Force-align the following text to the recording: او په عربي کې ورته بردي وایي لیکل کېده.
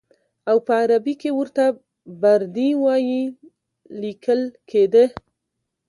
او 0.49 0.57
په 0.65 0.71
عربي 0.81 1.13
کې 1.21 1.29
ورته 1.39 1.63
بردي 2.21 2.69
وایي 2.83 3.21
لیکل 4.01 4.41
کېده. 4.69 5.05